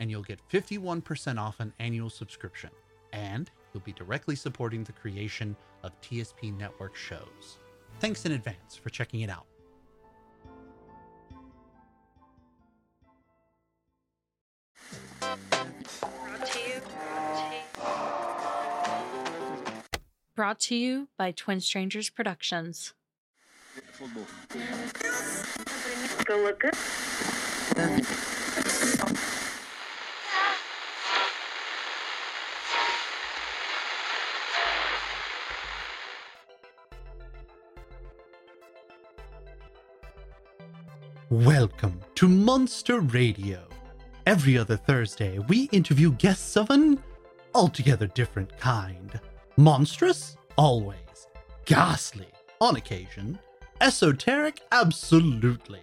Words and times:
and 0.00 0.10
you'll 0.10 0.22
get 0.22 0.40
51% 0.48 1.38
off 1.38 1.60
an 1.60 1.72
annual 1.78 2.10
subscription. 2.10 2.70
And 3.12 3.50
you'll 3.72 3.82
be 3.82 3.92
directly 3.92 4.36
supporting 4.36 4.84
the 4.84 4.92
creation 4.92 5.56
of 5.82 5.98
TSP 6.00 6.56
Network 6.56 6.94
shows. 6.94 7.58
Thanks 8.00 8.24
in 8.26 8.32
advance 8.32 8.76
for 8.76 8.90
checking 8.90 9.20
it 9.20 9.30
out. 9.30 9.46
Brought 20.34 20.60
to 20.60 20.76
you 20.76 21.08
by 21.16 21.32
Twin 21.32 21.60
Strangers 21.60 22.10
Productions. 22.10 22.94
Welcome 41.30 42.00
to 42.14 42.26
Monster 42.26 43.00
Radio. 43.00 43.60
Every 44.24 44.56
other 44.56 44.78
Thursday, 44.78 45.38
we 45.40 45.64
interview 45.72 46.12
guests 46.12 46.56
of 46.56 46.70
an 46.70 47.02
altogether 47.54 48.06
different 48.06 48.56
kind. 48.58 49.20
Monstrous? 49.58 50.38
Always. 50.56 51.28
Ghastly? 51.66 52.28
On 52.62 52.76
occasion. 52.76 53.38
Esoteric? 53.82 54.62
Absolutely. 54.72 55.82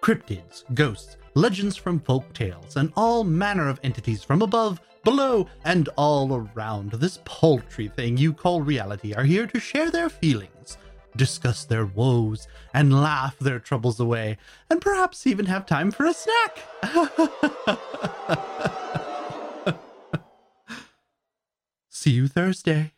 Cryptids, 0.00 0.62
ghosts, 0.74 1.16
legends 1.34 1.74
from 1.74 1.98
folk 1.98 2.32
tales, 2.32 2.76
and 2.76 2.92
all 2.94 3.24
manner 3.24 3.68
of 3.68 3.80
entities 3.82 4.22
from 4.22 4.42
above, 4.42 4.80
below, 5.02 5.48
and 5.64 5.88
all 5.96 6.32
around 6.54 6.92
this 6.92 7.18
paltry 7.24 7.88
thing 7.88 8.16
you 8.16 8.32
call 8.32 8.62
reality 8.62 9.12
are 9.12 9.24
here 9.24 9.48
to 9.48 9.58
share 9.58 9.90
their 9.90 10.08
feelings 10.08 10.78
discuss 11.16 11.64
their 11.64 11.86
woes, 11.86 12.48
and 12.72 13.00
laugh 13.00 13.38
their 13.38 13.58
troubles 13.58 14.00
away, 14.00 14.38
and 14.70 14.80
perhaps 14.80 15.26
even 15.26 15.46
have 15.46 15.66
time 15.66 15.90
for 15.90 16.06
a 16.06 16.14
snack. 16.14 16.62
See 21.88 22.10
you 22.10 22.28
Thursday. 22.28 22.92